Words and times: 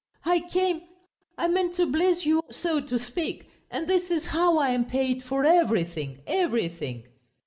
I 0.25 0.39
came... 0.51 0.81
I 1.37 1.47
meant 1.47 1.75
to 1.75 1.85
bless 1.85 2.25
you, 2.25 2.41
so 2.49 2.79
to 2.81 2.97
speak. 2.97 3.45
And 3.69 3.85
this 3.87 4.09
is 4.09 4.25
how 4.25 4.57
I 4.57 4.69
am 4.69 4.85
paid, 4.85 5.21
for 5.23 5.45
everything, 5.45 6.23
everything!..." 6.25 7.03